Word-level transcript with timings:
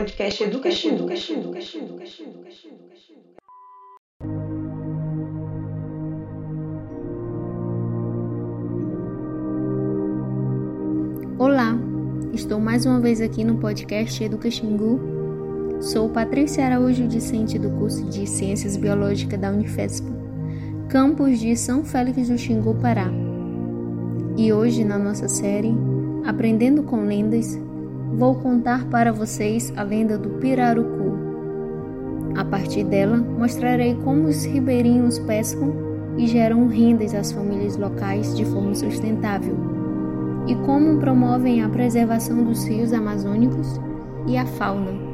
podcast 0.00 0.42
educativo. 0.42 1.06
Olá, 11.38 11.76
estou 12.32 12.58
mais 12.58 12.86
uma 12.86 12.98
vez 12.98 13.20
aqui 13.20 13.44
no 13.44 13.58
podcast 13.58 14.24
Educa 14.24 14.50
Xingu. 14.50 14.98
Sou 15.82 16.08
Patrícia 16.08 16.64
Araújo, 16.64 17.06
discente 17.06 17.58
do 17.58 17.68
curso 17.72 18.02
de 18.08 18.26
Ciências 18.26 18.78
Biológicas 18.78 19.38
da 19.38 19.50
Unifesp, 19.50 20.06
campus 20.88 21.38
de 21.38 21.54
São 21.54 21.84
Félix 21.84 22.30
do 22.30 22.38
Xingu, 22.38 22.74
Pará. 22.76 23.10
E 24.38 24.50
hoje, 24.50 24.82
na 24.82 24.98
nossa 24.98 25.28
série 25.28 25.74
Aprendendo 26.24 26.82
com 26.82 27.04
Lendas, 27.04 27.58
vou 28.12 28.34
contar 28.34 28.84
para 28.86 29.12
vocês 29.12 29.72
a 29.76 29.82
lenda 29.82 30.18
do 30.18 30.30
Pirarucu. 30.40 31.18
A 32.36 32.44
partir 32.44 32.84
dela, 32.84 33.16
mostrarei 33.16 33.94
como 33.96 34.28
os 34.28 34.44
ribeirinhos 34.44 35.18
pescam 35.20 35.72
e 36.16 36.26
geram 36.26 36.66
rendas 36.66 37.14
às 37.14 37.32
famílias 37.32 37.76
locais 37.76 38.36
de 38.36 38.44
forma 38.44 38.74
sustentável, 38.74 39.56
e 40.46 40.54
como 40.66 40.98
promovem 40.98 41.62
a 41.62 41.68
preservação 41.68 42.42
dos 42.42 42.64
rios 42.64 42.92
amazônicos 42.92 43.80
e 44.26 44.36
a 44.36 44.46
fauna. 44.46 45.10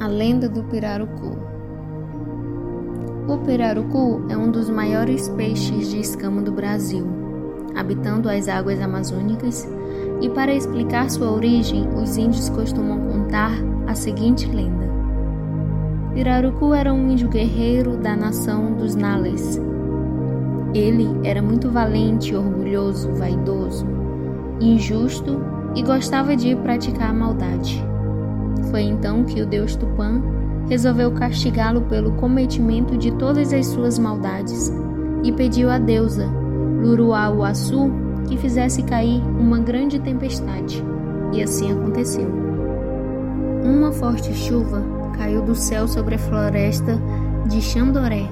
A 0.00 0.06
lenda 0.06 0.48
do 0.48 0.62
Pirarucu. 0.64 1.54
O 3.26 3.38
pirarucu 3.38 4.26
é 4.28 4.36
um 4.36 4.50
dos 4.50 4.68
maiores 4.68 5.30
peixes 5.30 5.90
de 5.90 5.98
escama 5.98 6.42
do 6.42 6.52
Brasil, 6.52 7.06
habitando 7.74 8.28
as 8.28 8.48
águas 8.48 8.80
amazônicas, 8.80 9.68
e 10.20 10.28
para 10.28 10.54
explicar 10.54 11.10
sua 11.10 11.30
origem, 11.30 11.88
os 11.94 12.16
índios 12.16 12.48
costumam 12.48 13.00
contar 13.00 13.52
a 13.86 13.94
seguinte 13.94 14.46
lenda. 14.46 14.84
Pirarucu 16.14 16.72
era 16.72 16.92
um 16.92 17.10
índio 17.10 17.28
guerreiro 17.28 17.96
da 17.96 18.14
nação 18.14 18.72
dos 18.74 18.94
Nales. 18.94 19.60
Ele 20.72 21.08
era 21.24 21.42
muito 21.42 21.68
valente, 21.70 22.34
orgulhoso, 22.34 23.12
vaidoso, 23.14 23.86
injusto 24.60 25.40
e 25.74 25.82
gostava 25.82 26.36
de 26.36 26.54
praticar 26.56 27.10
a 27.10 27.14
maldade. 27.14 27.84
Foi 28.70 28.82
então 28.82 29.24
que 29.24 29.42
o 29.42 29.46
deus 29.46 29.74
Tupã 29.76 30.22
resolveu 30.68 31.12
castigá-lo 31.12 31.82
pelo 31.82 32.12
cometimento 32.12 32.96
de 32.96 33.12
todas 33.12 33.52
as 33.52 33.66
suas 33.66 33.98
maldades 33.98 34.72
e 35.22 35.32
pediu 35.32 35.68
à 35.68 35.78
deusa 35.78 36.43
Luruauaçu 36.84 37.90
que 38.28 38.36
fizesse 38.36 38.82
cair 38.82 39.22
uma 39.40 39.58
grande 39.58 39.98
tempestade. 39.98 40.84
E 41.32 41.42
assim 41.42 41.72
aconteceu. 41.72 42.28
Uma 43.64 43.90
forte 43.90 44.34
chuva 44.34 44.82
caiu 45.16 45.40
do 45.40 45.54
céu 45.54 45.88
sobre 45.88 46.16
a 46.16 46.18
floresta 46.18 47.00
de 47.48 47.62
Xandoré. 47.62 48.28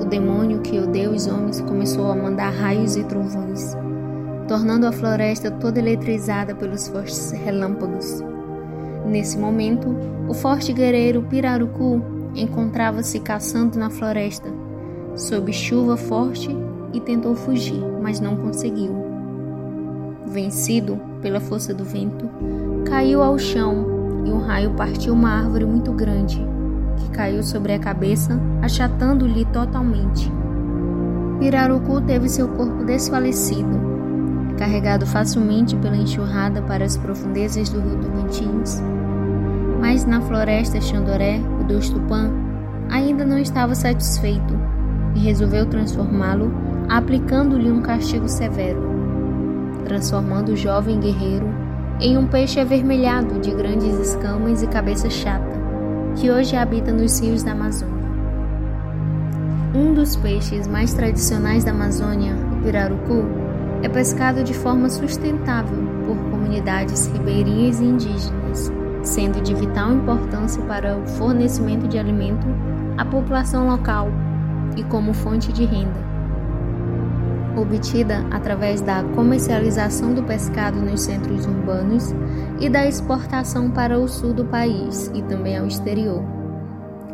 O 0.00 0.04
demônio 0.06 0.60
que 0.60 0.78
odeia 0.78 1.10
os 1.10 1.26
homens 1.26 1.60
começou 1.60 2.10
a 2.10 2.16
mandar 2.16 2.50
raios 2.50 2.96
e 2.96 3.04
trovões, 3.04 3.76
tornando 4.48 4.86
a 4.86 4.92
floresta 4.92 5.50
toda 5.50 5.78
eletrizada 5.78 6.54
pelos 6.54 6.88
fortes 6.88 7.30
relâmpagos. 7.32 8.22
Nesse 9.06 9.38
momento, 9.38 9.94
o 10.26 10.32
forte 10.32 10.72
guerreiro 10.72 11.22
Pirarucu 11.22 12.02
encontrava-se 12.34 13.20
caçando 13.20 13.78
na 13.78 13.90
floresta, 13.90 14.48
sob 15.14 15.52
chuva 15.52 15.96
forte, 15.96 16.48
e 16.92 17.00
tentou 17.00 17.34
fugir, 17.34 17.82
mas 18.02 18.20
não 18.20 18.36
conseguiu. 18.36 18.94
Vencido 20.26 21.00
pela 21.20 21.40
força 21.40 21.72
do 21.72 21.84
vento, 21.84 22.28
caiu 22.84 23.22
ao 23.22 23.38
chão 23.38 24.22
e 24.24 24.30
um 24.30 24.38
raio 24.38 24.70
partiu 24.70 25.12
uma 25.12 25.30
árvore 25.30 25.64
muito 25.64 25.92
grande, 25.92 26.44
que 26.96 27.10
caiu 27.10 27.42
sobre 27.42 27.72
a 27.72 27.78
cabeça, 27.78 28.38
achatando-lhe 28.60 29.44
totalmente. 29.46 30.30
Pirarucu 31.38 32.00
teve 32.02 32.28
seu 32.28 32.48
corpo 32.48 32.84
desfalecido, 32.84 33.80
carregado 34.56 35.06
facilmente 35.06 35.76
pela 35.76 35.96
enxurrada 35.96 36.62
para 36.62 36.84
as 36.84 36.96
profundezas 36.96 37.68
do 37.68 37.80
rio 37.80 37.98
Tocantins 37.98 38.82
mas 39.82 40.04
na 40.04 40.20
floresta 40.20 40.80
Xandoré, 40.80 41.40
o 41.60 41.64
deus 41.64 41.90
Tupã, 41.90 42.30
ainda 42.88 43.24
não 43.24 43.36
estava 43.36 43.74
satisfeito 43.74 44.56
e 45.14 45.20
resolveu 45.20 45.66
transformá-lo, 45.66 46.52
aplicando-lhe 46.88 47.70
um 47.70 47.82
castigo 47.82 48.28
severo, 48.28 48.82
transformando 49.84 50.52
o 50.52 50.56
jovem 50.56 51.00
guerreiro 51.00 51.46
em 52.00 52.16
um 52.16 52.26
peixe 52.26 52.58
avermelhado 52.58 53.38
de 53.40 53.50
grandes 53.52 53.94
escamas 53.98 54.62
e 54.62 54.66
cabeça 54.66 55.08
chata, 55.08 55.60
que 56.16 56.30
hoje 56.30 56.56
habita 56.56 56.92
nos 56.92 57.20
rios 57.20 57.42
da 57.42 57.52
Amazônia. 57.52 58.02
Um 59.74 59.94
dos 59.94 60.16
peixes 60.16 60.66
mais 60.66 60.92
tradicionais 60.92 61.64
da 61.64 61.70
Amazônia, 61.70 62.34
o 62.34 62.62
pirarucu, 62.62 63.24
é 63.82 63.88
pescado 63.88 64.44
de 64.44 64.54
forma 64.54 64.88
sustentável 64.88 65.78
por 66.06 66.16
comunidades 66.30 67.06
ribeirinhas 67.06 67.80
e 67.80 67.84
indígenas 67.84 68.72
sendo 69.02 69.40
de 69.40 69.54
vital 69.54 69.92
importância 69.92 70.62
para 70.62 70.96
o 70.96 71.06
fornecimento 71.06 71.88
de 71.88 71.98
alimento 71.98 72.46
à 72.96 73.04
população 73.04 73.68
local 73.68 74.08
e 74.76 74.84
como 74.84 75.12
fonte 75.12 75.52
de 75.52 75.64
renda. 75.64 76.12
Obtida 77.56 78.24
através 78.30 78.80
da 78.80 79.02
comercialização 79.14 80.14
do 80.14 80.22
pescado 80.22 80.80
nos 80.80 81.02
centros 81.02 81.44
urbanos 81.44 82.14
e 82.60 82.68
da 82.68 82.86
exportação 82.86 83.70
para 83.70 83.98
o 83.98 84.08
sul 84.08 84.32
do 84.32 84.44
país 84.46 85.10
e 85.14 85.22
também 85.22 85.58
ao 85.58 85.66
exterior. 85.66 86.22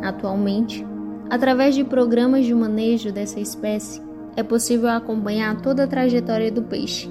Atualmente, 0.01 0.85
através 1.29 1.75
de 1.75 1.83
programas 1.83 2.45
de 2.45 2.53
manejo 2.53 3.11
dessa 3.11 3.39
espécie, 3.39 4.01
é 4.35 4.43
possível 4.43 4.89
acompanhar 4.89 5.61
toda 5.61 5.83
a 5.83 5.87
trajetória 5.87 6.49
do 6.49 6.63
peixe, 6.63 7.09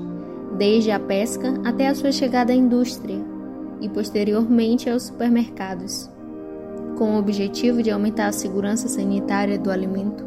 desde 0.57 0.91
a 0.91 0.99
pesca 0.99 1.53
até 1.65 1.89
a 1.89 1.95
sua 1.95 2.11
chegada 2.11 2.53
à 2.53 2.57
indústria, 2.57 3.19
e 3.81 3.89
posteriormente 3.89 4.89
aos 4.89 5.05
supermercados, 5.05 6.11
com 6.97 7.15
o 7.15 7.19
objetivo 7.19 7.83
de 7.83 7.91
aumentar 7.91 8.29
a 8.29 8.33
segurança 8.33 8.89
sanitária 8.89 9.59
do 9.59 9.71
alimento, 9.71 10.25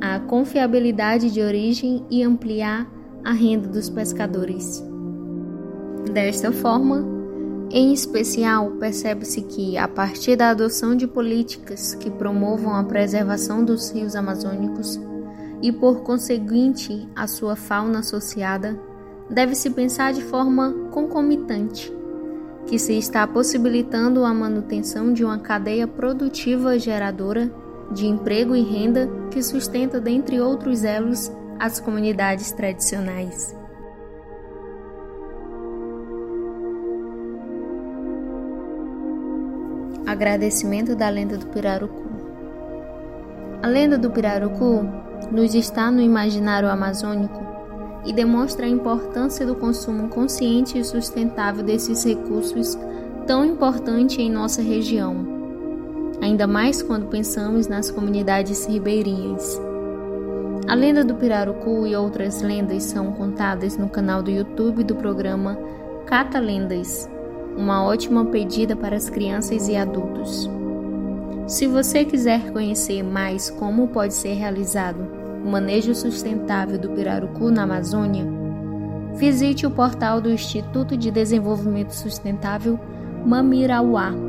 a 0.00 0.18
confiabilidade 0.20 1.30
de 1.30 1.40
origem 1.40 2.04
e 2.10 2.22
ampliar 2.22 2.86
a 3.24 3.32
renda 3.32 3.68
dos 3.68 3.90
pescadores. 3.90 4.82
Desta 6.12 6.52
forma, 6.52 7.04
em 7.70 7.92
especial, 7.92 8.70
percebe-se 8.72 9.42
que, 9.42 9.76
a 9.76 9.86
partir 9.86 10.36
da 10.36 10.50
adoção 10.50 10.94
de 10.94 11.06
políticas 11.06 11.94
que 11.94 12.10
promovam 12.10 12.74
a 12.74 12.84
preservação 12.84 13.64
dos 13.64 13.90
rios 13.90 14.16
amazônicos 14.16 14.98
e, 15.60 15.70
por 15.72 16.02
conseguinte, 16.02 17.06
a 17.14 17.26
sua 17.26 17.56
fauna 17.56 17.98
associada, 17.98 18.78
deve-se 19.28 19.68
pensar 19.70 20.12
de 20.12 20.22
forma 20.22 20.72
concomitante 20.90 21.92
que 22.66 22.78
se 22.78 22.96
está 22.98 23.26
possibilitando 23.26 24.24
a 24.24 24.32
manutenção 24.32 25.12
de 25.12 25.24
uma 25.24 25.38
cadeia 25.38 25.86
produtiva 25.86 26.78
geradora 26.78 27.50
de 27.92 28.06
emprego 28.06 28.54
e 28.54 28.62
renda 28.62 29.08
que 29.30 29.42
sustenta, 29.42 30.00
dentre 30.00 30.40
outros 30.40 30.84
elos, 30.84 31.30
as 31.58 31.80
comunidades 31.80 32.52
tradicionais. 32.52 33.56
Agradecimento 40.06 40.96
da 40.96 41.08
lenda 41.08 41.36
do 41.36 41.46
Pirarucu. 41.46 42.08
A 43.62 43.66
lenda 43.66 43.98
do 43.98 44.10
Pirarucu 44.10 44.84
nos 45.30 45.54
está 45.54 45.90
no 45.90 46.00
imaginário 46.00 46.68
amazônico 46.68 47.46
e 48.06 48.12
demonstra 48.12 48.64
a 48.64 48.68
importância 48.68 49.44
do 49.44 49.54
consumo 49.54 50.08
consciente 50.08 50.78
e 50.78 50.84
sustentável 50.84 51.62
desses 51.62 52.04
recursos 52.04 52.78
tão 53.26 53.44
importante 53.44 54.22
em 54.22 54.30
nossa 54.30 54.62
região, 54.62 55.37
ainda 56.20 56.46
mais 56.46 56.82
quando 56.82 57.06
pensamos 57.06 57.66
nas 57.66 57.90
comunidades 57.90 58.66
ribeirinhas. 58.66 59.60
A 60.66 60.74
lenda 60.74 61.04
do 61.04 61.14
Pirarucu 61.14 61.86
e 61.86 61.96
outras 61.96 62.42
lendas 62.42 62.84
são 62.84 63.12
contadas 63.12 63.76
no 63.76 63.88
canal 63.88 64.22
do 64.22 64.30
YouTube 64.30 64.84
do 64.84 64.94
programa 64.94 65.58
Cata 66.04 66.38
Lendas, 66.38 67.08
uma 67.56 67.84
ótima 67.84 68.24
pedida 68.26 68.76
para 68.76 68.96
as 68.96 69.08
crianças 69.08 69.68
e 69.68 69.76
adultos. 69.76 70.50
Se 71.46 71.66
você 71.66 72.04
quiser 72.04 72.52
conhecer 72.52 73.02
mais 73.02 73.48
como 73.48 73.88
pode 73.88 74.12
ser 74.12 74.34
realizado 74.34 75.08
o 75.42 75.48
manejo 75.48 75.94
sustentável 75.94 76.78
do 76.78 76.90
pirarucu 76.90 77.50
na 77.50 77.62
Amazônia, 77.62 78.26
visite 79.14 79.66
o 79.66 79.70
portal 79.70 80.20
do 80.20 80.30
Instituto 80.30 80.96
de 80.96 81.10
Desenvolvimento 81.10 81.92
Sustentável 81.92 82.78
Mamirauá 83.24 84.27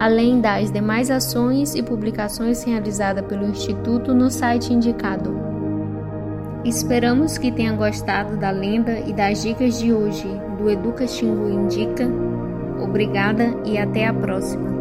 além 0.00 0.40
das 0.40 0.72
demais 0.72 1.12
ações 1.12 1.76
e 1.76 1.82
publicações 1.82 2.64
realizadas 2.64 3.24
pelo 3.26 3.46
Instituto 3.46 4.12
no 4.12 4.28
site 4.30 4.72
indicado. 4.72 5.49
Esperamos 6.64 7.38
que 7.38 7.50
tenha 7.50 7.72
gostado 7.72 8.36
da 8.36 8.50
lenda 8.50 8.98
e 9.00 9.14
das 9.14 9.42
dicas 9.42 9.78
de 9.78 9.94
hoje 9.94 10.28
do 10.58 10.68
Educa 10.68 11.06
Xingu 11.06 11.48
Indica. 11.48 12.06
Obrigada 12.82 13.54
e 13.64 13.78
até 13.78 14.06
a 14.06 14.12
próxima. 14.12 14.79